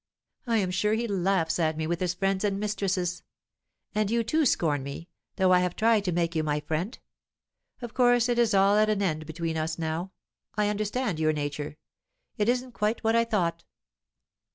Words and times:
I 0.47 0.57
am 0.57 0.71
sure 0.71 0.95
he 0.95 1.07
laughs 1.07 1.59
at 1.59 1.77
me 1.77 1.85
with 1.85 1.99
his 1.99 2.15
friends 2.15 2.43
and 2.43 2.59
mistresses. 2.59 3.21
And 3.93 4.09
you 4.09 4.23
too 4.23 4.47
scorn 4.47 4.81
me, 4.81 5.09
though 5.35 5.53
I 5.53 5.59
have 5.59 5.75
tried 5.75 6.05
to 6.05 6.11
make 6.11 6.33
you 6.35 6.43
my 6.43 6.59
friend. 6.59 6.97
Of 7.83 7.93
course 7.93 8.27
it 8.27 8.39
is 8.39 8.55
all 8.55 8.77
at 8.77 8.89
an 8.89 9.03
end 9.03 9.27
between 9.27 9.57
us 9.57 9.77
now. 9.77 10.11
I 10.55 10.69
understand 10.69 11.19
your 11.19 11.33
nature; 11.33 11.77
it 12.35 12.49
isn't 12.49 12.71
quite 12.71 13.03
what 13.03 13.15
I 13.15 13.23
thought." 13.25 13.63